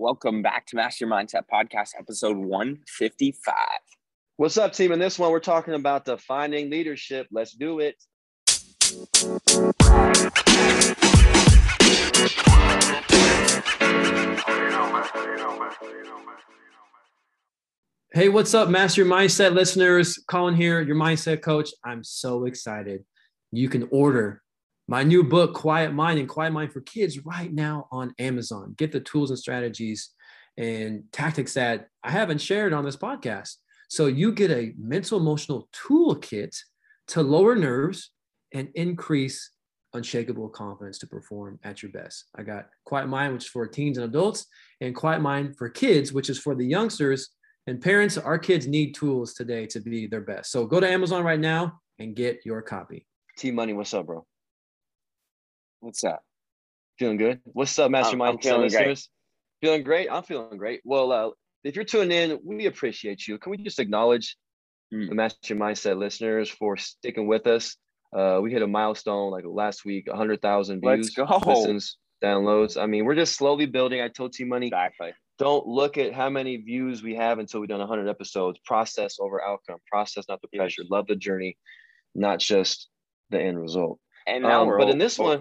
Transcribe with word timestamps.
Welcome 0.00 0.42
back 0.42 0.64
to 0.66 0.76
Master 0.76 1.06
Your 1.06 1.12
Mindset 1.12 1.42
Podcast, 1.52 1.90
episode 1.98 2.36
155. 2.36 3.52
What's 4.36 4.56
up, 4.56 4.72
team? 4.72 4.92
In 4.92 5.00
this 5.00 5.18
one, 5.18 5.32
we're 5.32 5.40
talking 5.40 5.74
about 5.74 6.04
defining 6.04 6.70
leadership. 6.70 7.26
Let's 7.32 7.50
do 7.50 7.80
it. 7.80 7.96
Hey, 18.12 18.28
what's 18.28 18.54
up, 18.54 18.68
Master 18.68 19.02
Your 19.02 19.10
Mindset 19.10 19.52
listeners? 19.52 20.22
Colin 20.28 20.54
here, 20.54 20.80
your 20.80 20.94
mindset 20.94 21.42
coach. 21.42 21.70
I'm 21.84 22.04
so 22.04 22.44
excited. 22.44 23.02
You 23.50 23.68
can 23.68 23.88
order 23.90 24.42
my 24.88 25.02
new 25.02 25.22
book, 25.22 25.52
Quiet 25.52 25.92
Mind 25.92 26.18
and 26.18 26.28
Quiet 26.28 26.50
Mind 26.50 26.72
for 26.72 26.80
Kids, 26.80 27.24
right 27.24 27.52
now 27.52 27.86
on 27.92 28.14
Amazon. 28.18 28.74
Get 28.78 28.90
the 28.90 29.00
tools 29.00 29.28
and 29.28 29.38
strategies 29.38 30.10
and 30.56 31.04
tactics 31.12 31.54
that 31.54 31.88
I 32.02 32.10
haven't 32.10 32.40
shared 32.40 32.72
on 32.72 32.84
this 32.84 32.96
podcast. 32.96 33.56
So 33.90 34.06
you 34.06 34.32
get 34.32 34.50
a 34.50 34.72
mental 34.78 35.20
emotional 35.20 35.68
toolkit 35.74 36.56
to 37.08 37.22
lower 37.22 37.54
nerves 37.54 38.10
and 38.54 38.70
increase 38.74 39.50
unshakable 39.92 40.48
confidence 40.48 40.98
to 40.98 41.06
perform 41.06 41.58
at 41.64 41.82
your 41.82 41.92
best. 41.92 42.24
I 42.34 42.42
got 42.42 42.68
Quiet 42.86 43.08
Mind, 43.08 43.34
which 43.34 43.44
is 43.44 43.50
for 43.50 43.66
teens 43.66 43.98
and 43.98 44.06
adults, 44.06 44.46
and 44.80 44.96
Quiet 44.96 45.20
Mind 45.20 45.56
for 45.58 45.68
kids, 45.68 46.14
which 46.14 46.30
is 46.30 46.38
for 46.38 46.54
the 46.54 46.66
youngsters 46.66 47.28
and 47.66 47.80
parents. 47.80 48.16
Our 48.16 48.38
kids 48.38 48.66
need 48.66 48.94
tools 48.94 49.34
today 49.34 49.66
to 49.66 49.80
be 49.80 50.06
their 50.06 50.22
best. 50.22 50.50
So 50.50 50.66
go 50.66 50.80
to 50.80 50.88
Amazon 50.88 51.24
right 51.24 51.40
now 51.40 51.78
and 51.98 52.16
get 52.16 52.40
your 52.46 52.62
copy. 52.62 53.06
T 53.36 53.50
Money, 53.50 53.74
what's 53.74 53.92
up, 53.92 54.06
bro? 54.06 54.26
What's 55.80 56.02
up? 56.02 56.22
Feeling 56.98 57.18
good? 57.18 57.40
What's 57.44 57.78
up, 57.78 57.90
Mastermind 57.90 58.36
I'm 58.36 58.42
feeling 58.42 58.62
listeners? 58.62 59.08
Great. 59.60 59.68
Feeling 59.68 59.82
great? 59.84 60.08
I'm 60.10 60.24
feeling 60.24 60.58
great. 60.58 60.80
Well, 60.84 61.12
uh, 61.12 61.30
if 61.62 61.76
you're 61.76 61.84
tuning 61.84 62.10
in, 62.10 62.38
we 62.44 62.66
appreciate 62.66 63.26
you. 63.28 63.38
Can 63.38 63.50
we 63.50 63.58
just 63.58 63.78
acknowledge 63.78 64.36
mm. 64.92 65.08
the 65.08 65.14
Master 65.14 65.54
Mindset 65.54 65.96
listeners 65.96 66.50
for 66.50 66.76
sticking 66.76 67.28
with 67.28 67.46
us? 67.46 67.76
Uh, 68.16 68.40
we 68.42 68.50
hit 68.50 68.62
a 68.62 68.66
milestone 68.66 69.30
like 69.30 69.44
last 69.46 69.84
week, 69.84 70.08
100,000 70.08 70.80
views, 70.80 71.16
listens, 71.46 71.96
downloads. 72.22 72.80
I 72.80 72.86
mean, 72.86 73.04
we're 73.04 73.14
just 73.14 73.36
slowly 73.36 73.66
building. 73.66 74.00
I 74.00 74.08
told 74.08 74.32
T 74.32 74.44
Money, 74.44 74.68
exactly. 74.68 75.12
don't 75.38 75.66
look 75.66 75.96
at 75.98 76.12
how 76.12 76.28
many 76.28 76.56
views 76.56 77.02
we 77.02 77.14
have 77.14 77.38
until 77.38 77.60
we've 77.60 77.68
done 77.68 77.80
100 77.80 78.08
episodes. 78.08 78.58
Process 78.64 79.18
over 79.20 79.40
outcome. 79.40 79.78
Process, 79.88 80.24
not 80.28 80.40
the 80.42 80.48
pressure. 80.56 80.82
Love 80.90 81.06
the 81.06 81.16
journey, 81.16 81.56
not 82.16 82.40
just 82.40 82.88
the 83.30 83.40
end 83.40 83.60
result. 83.60 84.00
And 84.26 84.42
now 84.42 84.62
um, 84.62 84.68
we're 84.68 84.78
but 84.78 84.90
in 84.90 84.98
this 84.98 85.18
one, 85.18 85.40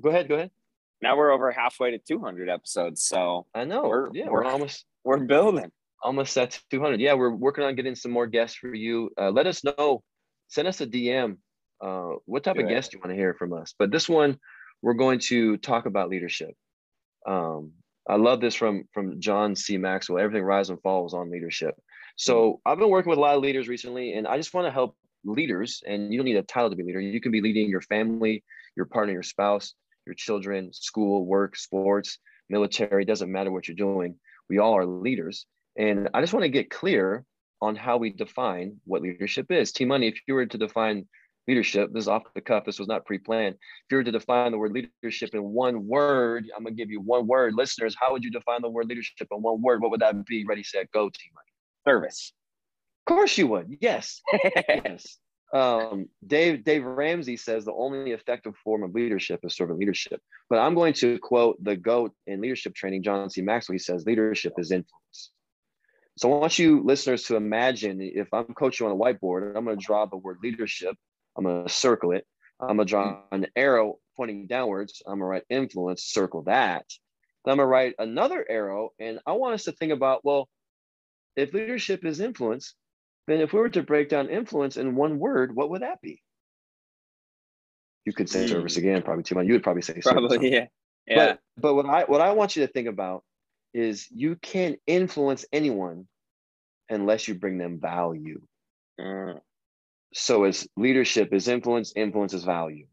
Go 0.00 0.10
ahead. 0.10 0.28
Go 0.28 0.36
ahead. 0.36 0.50
Now 1.00 1.16
we're 1.16 1.30
over 1.30 1.50
halfway 1.52 1.92
to 1.92 1.98
200 1.98 2.48
episodes. 2.48 3.02
So 3.04 3.46
I 3.54 3.64
know. 3.64 3.82
We're, 3.82 4.10
yeah, 4.12 4.26
we're, 4.26 4.44
we're 4.44 4.50
almost 4.50 4.84
we're 5.04 5.18
building 5.18 5.70
almost 6.02 6.36
at 6.36 6.60
200. 6.70 7.00
Yeah, 7.00 7.14
we're 7.14 7.30
working 7.30 7.64
on 7.64 7.74
getting 7.74 7.94
some 7.94 8.12
more 8.12 8.26
guests 8.26 8.56
for 8.56 8.74
you. 8.74 9.10
Uh, 9.20 9.30
let 9.30 9.46
us 9.46 9.64
know. 9.64 10.02
Send 10.48 10.68
us 10.68 10.80
a 10.80 10.86
DM. 10.86 11.36
Uh, 11.80 12.16
what 12.26 12.44
type 12.44 12.56
Good. 12.56 12.64
of 12.64 12.70
guest 12.70 12.92
you 12.92 12.98
want 12.98 13.10
to 13.10 13.16
hear 13.16 13.34
from 13.34 13.52
us? 13.52 13.74
But 13.78 13.90
this 13.90 14.08
one, 14.08 14.38
we're 14.82 14.94
going 14.94 15.20
to 15.20 15.56
talk 15.58 15.86
about 15.86 16.08
leadership. 16.08 16.54
Um, 17.26 17.72
I 18.08 18.16
love 18.16 18.40
this 18.40 18.54
from 18.54 18.84
from 18.92 19.20
John 19.20 19.54
C. 19.54 19.76
Maxwell. 19.76 20.18
Everything 20.18 20.44
rise 20.44 20.70
and 20.70 20.80
falls 20.80 21.14
on 21.14 21.30
leadership. 21.30 21.74
So 22.16 22.34
mm-hmm. 22.34 22.70
I've 22.70 22.78
been 22.78 22.90
working 22.90 23.10
with 23.10 23.18
a 23.18 23.22
lot 23.22 23.36
of 23.36 23.42
leaders 23.42 23.68
recently, 23.68 24.14
and 24.14 24.26
I 24.26 24.36
just 24.36 24.54
want 24.54 24.66
to 24.66 24.70
help 24.70 24.96
leaders. 25.24 25.82
And 25.86 26.12
you 26.12 26.18
don't 26.18 26.24
need 26.24 26.36
a 26.36 26.42
title 26.42 26.70
to 26.70 26.76
be 26.76 26.84
leader. 26.84 27.00
You 27.00 27.20
can 27.20 27.32
be 27.32 27.40
leading 27.40 27.68
your 27.68 27.82
family, 27.82 28.42
your 28.76 28.86
partner, 28.86 29.12
your 29.12 29.22
spouse 29.22 29.74
your 30.08 30.14
children, 30.14 30.72
school, 30.72 31.24
work, 31.24 31.54
sports, 31.54 32.18
military, 32.48 33.04
doesn't 33.04 33.30
matter 33.30 33.52
what 33.52 33.68
you're 33.68 33.76
doing. 33.76 34.16
We 34.48 34.58
all 34.58 34.76
are 34.76 34.86
leaders. 34.86 35.46
And 35.76 36.08
I 36.14 36.20
just 36.20 36.32
want 36.32 36.44
to 36.44 36.48
get 36.48 36.70
clear 36.70 37.24
on 37.60 37.76
how 37.76 37.98
we 37.98 38.10
define 38.10 38.80
what 38.84 39.02
leadership 39.02 39.50
is. 39.50 39.70
T 39.70 39.84
Money, 39.84 40.08
if 40.08 40.18
you 40.26 40.34
were 40.34 40.46
to 40.46 40.58
define 40.58 41.06
leadership, 41.46 41.92
this 41.92 42.04
is 42.04 42.08
off 42.08 42.22
the 42.34 42.40
cuff, 42.40 42.64
this 42.64 42.78
was 42.78 42.88
not 42.88 43.04
pre 43.04 43.18
planned. 43.18 43.54
If 43.54 43.92
you 43.92 43.98
were 43.98 44.04
to 44.04 44.12
define 44.12 44.50
the 44.52 44.58
word 44.58 44.72
leadership 44.72 45.34
in 45.34 45.42
one 45.42 45.86
word, 45.86 46.46
I'm 46.56 46.64
going 46.64 46.74
to 46.74 46.82
give 46.82 46.90
you 46.90 47.00
one 47.00 47.26
word. 47.26 47.54
Listeners, 47.54 47.94
how 47.98 48.12
would 48.12 48.24
you 48.24 48.30
define 48.30 48.62
the 48.62 48.70
word 48.70 48.88
leadership 48.88 49.28
in 49.30 49.42
one 49.42 49.60
word? 49.60 49.82
What 49.82 49.90
would 49.90 50.00
that 50.00 50.24
be? 50.24 50.44
Ready, 50.44 50.62
set, 50.62 50.90
go, 50.90 51.10
T 51.10 51.20
Money. 51.34 51.44
Service. 51.86 52.32
Of 53.06 53.14
course 53.14 53.38
you 53.38 53.46
would. 53.48 53.76
Yes. 53.80 54.20
yes 54.32 55.18
um, 55.52 56.08
Dave 56.26 56.64
Dave 56.64 56.84
Ramsey 56.84 57.36
says 57.36 57.64
the 57.64 57.72
only 57.72 58.12
effective 58.12 58.54
form 58.62 58.82
of 58.82 58.94
leadership 58.94 59.40
is 59.44 59.56
servant 59.56 59.78
leadership. 59.78 60.20
But 60.50 60.58
I'm 60.58 60.74
going 60.74 60.92
to 60.94 61.18
quote 61.18 61.62
the 61.62 61.76
GOAT 61.76 62.12
in 62.26 62.40
leadership 62.40 62.74
training, 62.74 63.02
John 63.02 63.30
C. 63.30 63.40
Maxwell. 63.40 63.74
He 63.74 63.78
says 63.78 64.04
leadership 64.06 64.54
is 64.58 64.70
influence. 64.70 65.30
So 66.18 66.32
I 66.34 66.38
want 66.38 66.58
you 66.58 66.82
listeners 66.84 67.24
to 67.24 67.36
imagine 67.36 68.00
if 68.00 68.34
I'm 68.34 68.46
coaching 68.46 68.86
on 68.86 68.92
a 68.92 68.96
whiteboard 68.96 69.48
and 69.48 69.56
I'm 69.56 69.64
going 69.64 69.78
to 69.78 69.84
draw 69.84 70.04
the 70.06 70.16
word 70.16 70.38
leadership, 70.42 70.96
I'm 71.36 71.44
going 71.44 71.64
to 71.64 71.72
circle 71.72 72.12
it. 72.12 72.26
I'm 72.60 72.76
going 72.76 72.86
to 72.86 72.90
draw 72.90 73.20
an 73.30 73.46
arrow 73.54 73.98
pointing 74.16 74.48
downwards. 74.48 75.00
I'm 75.06 75.20
going 75.20 75.20
to 75.20 75.26
write 75.26 75.44
influence, 75.48 76.02
circle 76.02 76.42
that. 76.42 76.84
Then 77.44 77.52
I'm 77.52 77.58
going 77.58 77.66
to 77.66 77.70
write 77.70 77.94
another 78.00 78.44
arrow. 78.48 78.90
And 78.98 79.20
I 79.26 79.32
want 79.32 79.54
us 79.54 79.64
to 79.64 79.72
think 79.72 79.92
about, 79.92 80.24
well, 80.24 80.48
if 81.36 81.54
leadership 81.54 82.04
is 82.04 82.18
influence, 82.18 82.74
then 83.28 83.40
if 83.40 83.52
we 83.52 83.60
were 83.60 83.68
to 83.68 83.82
break 83.82 84.08
down 84.08 84.28
influence 84.28 84.76
in 84.76 84.96
one 84.96 85.18
word, 85.18 85.54
what 85.54 85.70
would 85.70 85.82
that 85.82 86.00
be? 86.00 86.22
You 88.04 88.12
could 88.12 88.28
say 88.28 88.46
mm. 88.46 88.48
service 88.48 88.74
hmm. 88.74 88.80
again, 88.80 89.02
probably 89.02 89.22
too 89.22 89.34
much. 89.34 89.46
You 89.46 89.52
would 89.52 89.62
probably 89.62 89.82
say 89.82 90.00
probably, 90.02 90.36
service. 90.36 90.50
yeah. 90.50 90.66
Yeah. 91.06 91.36
But, 91.56 91.62
but 91.62 91.74
what 91.74 91.86
I 91.86 92.04
what 92.04 92.20
I 92.20 92.32
want 92.32 92.54
you 92.54 92.66
to 92.66 92.70
think 92.70 92.86
about 92.86 93.24
is 93.72 94.06
you 94.10 94.36
can't 94.36 94.78
influence 94.86 95.46
anyone 95.54 96.06
unless 96.90 97.26
you 97.26 97.34
bring 97.34 97.56
them 97.56 97.80
value. 97.80 98.42
Mm. 99.00 99.40
So 100.12 100.44
as 100.44 100.68
leadership 100.76 101.32
is 101.32 101.48
influence, 101.48 101.94
influence 101.96 102.34
is 102.34 102.44
value. 102.44 102.86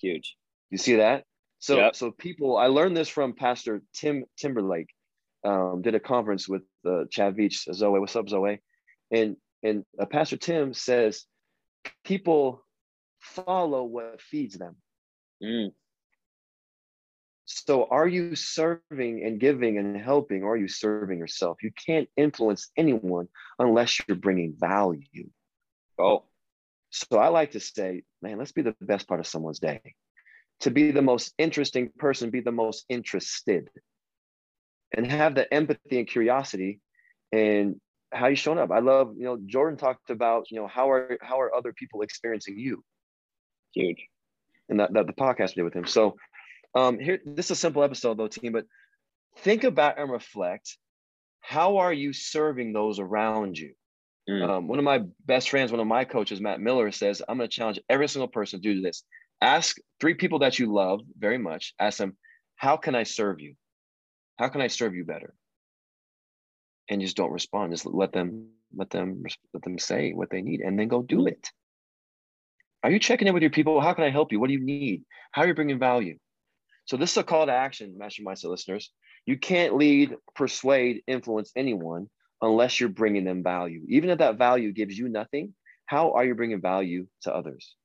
Huge. 0.00 0.36
You 0.70 0.78
see 0.78 0.96
that? 0.96 1.24
So 1.58 1.76
yep. 1.78 1.96
so 1.96 2.10
people, 2.10 2.56
I 2.56 2.66
learned 2.66 2.96
this 2.96 3.08
from 3.08 3.34
Pastor 3.34 3.82
Tim 3.94 4.24
Timberlake. 4.36 4.90
Um, 5.44 5.82
did 5.82 5.96
a 5.96 6.00
conference 6.00 6.48
with 6.48 6.62
uh, 6.86 7.04
Chad 7.10 7.36
Veach, 7.36 7.72
Zoe. 7.74 7.98
What's 7.98 8.14
up, 8.14 8.28
Zoe? 8.28 8.60
And 9.10 9.36
and 9.62 9.84
uh, 10.00 10.06
Pastor 10.06 10.36
Tim 10.36 10.74
says, 10.74 11.24
people 12.04 12.64
follow 13.20 13.84
what 13.84 14.20
feeds 14.20 14.56
them. 14.56 14.76
Mm. 15.42 15.72
So, 17.44 17.86
are 17.90 18.06
you 18.06 18.34
serving 18.36 19.24
and 19.24 19.38
giving 19.38 19.76
and 19.78 19.96
helping, 19.96 20.42
or 20.42 20.54
are 20.54 20.56
you 20.56 20.68
serving 20.68 21.18
yourself? 21.18 21.58
You 21.62 21.70
can't 21.86 22.08
influence 22.16 22.70
anyone 22.76 23.28
unless 23.58 24.00
you're 24.06 24.16
bringing 24.16 24.54
value. 24.58 25.28
Oh, 25.98 26.24
so 26.90 27.18
I 27.18 27.28
like 27.28 27.52
to 27.52 27.60
say, 27.60 28.04
man, 28.20 28.38
let's 28.38 28.52
be 28.52 28.62
the 28.62 28.76
best 28.80 29.08
part 29.08 29.20
of 29.20 29.26
someone's 29.26 29.58
day. 29.58 29.94
To 30.60 30.70
be 30.70 30.92
the 30.92 31.02
most 31.02 31.32
interesting 31.38 31.90
person, 31.98 32.30
be 32.30 32.40
the 32.40 32.52
most 32.52 32.84
interested, 32.88 33.68
and 34.94 35.10
have 35.10 35.34
the 35.34 35.52
empathy 35.52 35.98
and 35.98 36.06
curiosity 36.06 36.80
and 37.32 37.80
how 38.12 38.28
you 38.28 38.36
showing 38.36 38.58
up. 38.58 38.70
I 38.70 38.80
love, 38.80 39.14
you 39.16 39.24
know, 39.24 39.38
Jordan 39.46 39.78
talked 39.78 40.10
about, 40.10 40.50
you 40.50 40.60
know, 40.60 40.66
how 40.66 40.90
are 40.90 41.18
how 41.22 41.40
are 41.40 41.54
other 41.54 41.72
people 41.72 42.02
experiencing 42.02 42.58
you? 42.58 42.84
Huge. 43.74 44.06
And 44.68 44.80
that, 44.80 44.92
that 44.92 45.06
the 45.06 45.12
podcast 45.12 45.50
we 45.50 45.54
did 45.56 45.64
with 45.64 45.74
him. 45.74 45.86
So 45.86 46.16
um 46.74 46.98
here 46.98 47.20
this 47.24 47.46
is 47.46 47.52
a 47.52 47.56
simple 47.56 47.82
episode 47.82 48.18
though, 48.18 48.28
team, 48.28 48.52
but 48.52 48.66
think 49.38 49.64
about 49.64 49.98
and 49.98 50.10
reflect 50.10 50.76
how 51.40 51.78
are 51.78 51.92
you 51.92 52.12
serving 52.12 52.72
those 52.72 52.98
around 52.98 53.58
you? 53.58 53.74
Mm. 54.30 54.48
Um, 54.48 54.68
one 54.68 54.78
of 54.78 54.84
my 54.84 55.02
best 55.26 55.50
friends, 55.50 55.72
one 55.72 55.80
of 55.80 55.86
my 55.86 56.04
coaches, 56.04 56.40
Matt 56.40 56.60
Miller, 56.60 56.92
says, 56.92 57.20
I'm 57.28 57.36
going 57.36 57.48
to 57.48 57.54
challenge 57.54 57.80
every 57.88 58.08
single 58.08 58.28
person 58.28 58.62
to 58.62 58.74
do 58.74 58.80
this. 58.80 59.02
Ask 59.40 59.76
three 60.00 60.14
people 60.14 60.38
that 60.40 60.60
you 60.60 60.72
love 60.72 61.00
very 61.18 61.38
much. 61.38 61.74
Ask 61.80 61.98
them, 61.98 62.16
how 62.54 62.76
can 62.76 62.94
I 62.94 63.02
serve 63.02 63.40
you? 63.40 63.54
How 64.38 64.48
can 64.48 64.60
I 64.60 64.68
serve 64.68 64.94
you 64.94 65.04
better? 65.04 65.34
And 66.92 67.00
just 67.00 67.16
don't 67.16 67.32
respond. 67.32 67.72
Just 67.72 67.86
let 67.86 68.12
them 68.12 68.48
let 68.74 68.90
them 68.90 69.22
let 69.54 69.62
them 69.62 69.78
say 69.78 70.12
what 70.12 70.30
they 70.30 70.42
need 70.42 70.60
and 70.60 70.78
then 70.78 70.88
go 70.88 71.02
do 71.02 71.26
it. 71.26 71.50
Are 72.82 72.90
you 72.90 72.98
checking 72.98 73.28
in 73.28 73.34
with 73.34 73.42
your 73.42 73.50
people? 73.50 73.80
How 73.80 73.94
can 73.94 74.04
I 74.04 74.10
help 74.10 74.32
you? 74.32 74.40
What 74.40 74.48
do 74.48 74.54
you 74.54 74.64
need? 74.64 75.04
How 75.30 75.42
are 75.42 75.46
you 75.46 75.54
bringing 75.54 75.78
value? 75.78 76.18
So 76.84 76.96
this 76.96 77.12
is 77.12 77.16
a 77.16 77.22
call 77.22 77.46
to 77.46 77.52
action, 77.52 77.96
Master 77.96 78.22
Mindset 78.22 78.50
listeners. 78.50 78.90
You 79.24 79.38
can't 79.38 79.76
lead, 79.76 80.16
persuade, 80.34 81.02
influence 81.06 81.52
anyone 81.56 82.08
unless 82.40 82.80
you're 82.80 82.88
bringing 82.88 83.24
them 83.24 83.42
value. 83.42 83.82
Even 83.88 84.10
if 84.10 84.18
that 84.18 84.36
value 84.36 84.72
gives 84.72 84.98
you 84.98 85.08
nothing, 85.08 85.54
how 85.86 86.12
are 86.12 86.24
you 86.24 86.34
bringing 86.34 86.60
value 86.60 87.06
to 87.22 87.32
others? 87.32 87.76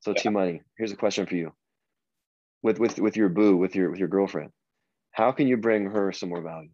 So, 0.00 0.12
yeah. 0.22 0.30
Money, 0.30 0.62
here's 0.76 0.92
a 0.92 0.96
question 0.96 1.26
for 1.26 1.36
you. 1.36 1.52
With 2.62 2.78
with 2.78 2.98
with 2.98 3.16
your 3.16 3.28
boo, 3.28 3.56
with 3.56 3.76
your 3.76 3.90
with 3.90 4.00
your 4.00 4.08
girlfriend, 4.08 4.50
how 5.12 5.32
can 5.32 5.46
you 5.46 5.56
bring 5.56 5.86
her 5.86 6.12
some 6.12 6.30
more 6.30 6.42
value? 6.42 6.70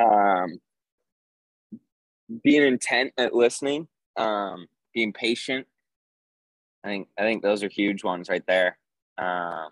Um, 0.00 0.58
being 2.42 2.62
intent 2.62 3.12
at 3.18 3.34
listening, 3.34 3.88
um, 4.16 4.66
being 4.94 5.12
patient. 5.12 5.66
I 6.84 6.88
think 6.88 7.08
I 7.18 7.22
think 7.22 7.42
those 7.42 7.62
are 7.62 7.68
huge 7.68 8.02
ones 8.02 8.28
right 8.28 8.42
there. 8.46 8.78
Um, 9.18 9.68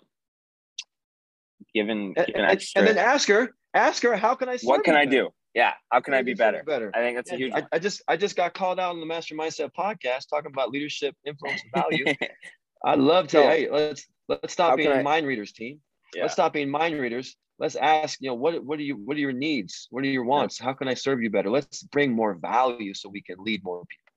given, 1.74 2.12
given 2.12 2.34
and, 2.34 2.44
extra, 2.44 2.80
and 2.80 2.88
then 2.88 2.98
ask 2.98 3.28
her, 3.28 3.50
ask 3.74 4.02
her, 4.02 4.16
how 4.16 4.34
can 4.34 4.48
I? 4.48 4.58
what 4.62 4.84
can 4.84 4.94
I 4.94 5.04
better? 5.04 5.10
do? 5.10 5.28
Yeah, 5.54 5.72
how 5.90 6.00
can 6.00 6.14
I 6.14 6.22
be 6.22 6.34
better? 6.34 6.62
better? 6.64 6.92
I 6.94 6.98
think 6.98 7.16
that's 7.16 7.32
a 7.32 7.36
huge. 7.36 7.52
I, 7.52 7.66
I, 7.72 7.78
just 7.80 8.02
I 8.06 8.16
just 8.16 8.36
got 8.36 8.54
called 8.54 8.78
out 8.78 8.90
on 8.90 9.00
the 9.00 9.06
Master 9.06 9.34
Mindset 9.34 9.70
podcast 9.76 10.28
talking 10.28 10.52
about 10.52 10.70
leadership, 10.70 11.16
influence, 11.26 11.62
and 11.62 11.82
value. 11.82 12.04
I'd 12.84 12.98
love 12.98 13.26
to. 13.28 13.38
So, 13.38 13.42
hey, 13.42 13.68
let's 13.70 14.06
let's 14.28 14.52
stop 14.52 14.76
being 14.76 14.92
I, 14.92 15.02
mind 15.02 15.26
readers, 15.26 15.52
team. 15.52 15.80
Yeah. 16.14 16.22
Let's 16.22 16.34
stop 16.34 16.52
being 16.52 16.70
mind 16.70 17.00
readers. 17.00 17.36
Let's 17.60 17.76
ask, 17.76 18.18
you 18.20 18.28
know, 18.28 18.34
what 18.34 18.64
what 18.64 18.78
are 18.78 18.82
you 18.82 18.96
what 18.96 19.16
are 19.16 19.20
your 19.20 19.32
needs? 19.32 19.86
What 19.90 20.02
are 20.02 20.08
your 20.08 20.24
wants? 20.24 20.58
How 20.58 20.72
can 20.72 20.88
I 20.88 20.94
serve 20.94 21.22
you 21.22 21.30
better? 21.30 21.50
Let's 21.50 21.82
bring 21.82 22.12
more 22.12 22.34
value 22.34 22.94
so 22.94 23.08
we 23.08 23.22
can 23.22 23.36
lead 23.38 23.62
more 23.62 23.84
people. 23.84 24.12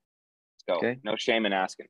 Let's 0.68 0.80
go. 0.80 0.88
Okay? 0.88 0.98
No 1.04 1.14
shame 1.16 1.46
in 1.46 1.52
asking. 1.52 1.86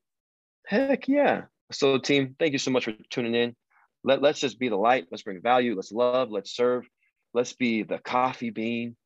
Heck 0.66 1.08
yeah. 1.08 1.42
So 1.72 1.98
team, 1.98 2.34
thank 2.38 2.52
you 2.52 2.58
so 2.58 2.70
much 2.70 2.84
for 2.84 2.94
tuning 3.08 3.34
in. 3.34 3.54
Let, 4.02 4.20
let's 4.20 4.40
just 4.40 4.58
be 4.58 4.68
the 4.68 4.76
light. 4.76 5.06
Let's 5.10 5.22
bring 5.22 5.40
value. 5.40 5.74
Let's 5.74 5.92
love. 5.92 6.30
Let's 6.30 6.54
serve. 6.54 6.86
Let's 7.32 7.54
be 7.54 7.84
the 7.84 7.98
coffee 7.98 8.50
bean 8.50 8.96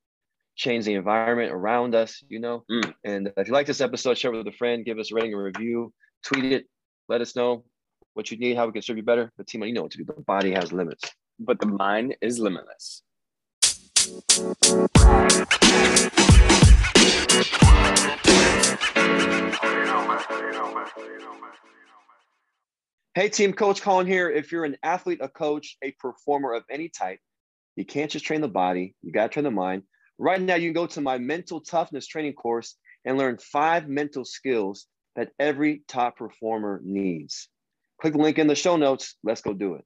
change 0.59 0.85
the 0.85 0.95
environment 0.95 1.53
around 1.53 1.95
us, 1.95 2.23
you 2.29 2.41
know. 2.41 2.65
Mm. 2.71 2.93
And 3.05 3.33
if 3.37 3.47
you 3.47 3.55
like 3.55 3.67
this 3.67 3.81
episode, 3.81 4.19
share 4.19 4.35
it 4.35 4.39
with 4.39 4.53
a 4.53 4.57
friend, 4.57 4.85
give 4.85 4.99
us 4.99 5.13
a 5.13 5.15
rating 5.15 5.33
and 5.33 5.43
review, 5.43 5.93
tweet 6.25 6.53
it, 6.53 6.67
let 7.09 7.21
us 7.21 7.37
know 7.37 7.65
what 8.15 8.31
you 8.31 8.37
need, 8.37 8.57
how 8.57 8.67
we 8.67 8.73
can 8.73 8.83
serve 8.83 8.97
you 8.97 9.05
better. 9.05 9.33
But 9.37 9.47
team, 9.47 9.63
you 9.63 9.73
know 9.73 9.83
what 9.83 9.93
to 9.93 9.99
do. 9.99 10.05
The 10.05 10.21
body 10.21 10.51
has 10.53 10.73
limits. 10.73 11.11
But 11.41 11.61
the 11.61 11.67
mind 11.67 12.17
is 12.21 12.41
limitless. 12.41 13.03
Hey 23.15 23.29
team, 23.29 23.53
Coach 23.53 23.83
Colin 23.83 24.07
here. 24.07 24.29
If 24.29 24.51
you're 24.51 24.65
an 24.65 24.77
athlete, 24.83 25.19
a 25.21 25.29
coach, 25.29 25.77
a 25.83 25.93
performer 25.93 26.55
of 26.55 26.65
any 26.69 26.89
type, 26.89 27.21
you 27.77 27.85
can't 27.85 28.11
just 28.11 28.25
train 28.25 28.41
the 28.41 28.49
body, 28.49 28.97
you 29.03 29.13
got 29.13 29.25
to 29.25 29.29
train 29.29 29.45
the 29.45 29.51
mind. 29.53 29.85
Right 30.19 30.41
now, 30.41 30.57
you 30.57 30.69
can 30.69 30.75
go 30.75 30.87
to 30.89 31.01
my 31.01 31.19
mental 31.19 31.61
toughness 31.61 32.09
training 32.09 32.33
course 32.33 32.75
and 33.05 33.17
learn 33.17 33.39
five 33.39 33.89
mental 33.89 34.25
skills 34.25 34.87
that 35.15 35.31
every 35.39 35.83
top 35.87 36.17
performer 36.17 36.81
needs. 36.83 37.49
Click 38.01 38.15
the 38.15 38.19
link 38.19 38.39
in 38.39 38.49
the 38.49 38.57
show 38.57 38.77
notes. 38.77 39.15
Let's 39.23 39.41
go 39.41 39.53
do 39.53 39.75
it. 39.75 39.85